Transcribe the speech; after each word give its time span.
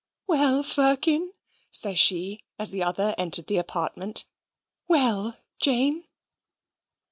"Well, 0.25 0.63
Firkin?" 0.63 1.31
says 1.69 1.99
she, 1.99 2.43
as 2.57 2.71
the 2.71 2.81
other 2.81 3.13
entered 3.19 3.45
the 3.45 3.59
apartment. 3.59 4.25
"Well, 4.87 5.37
Jane?" 5.59 6.07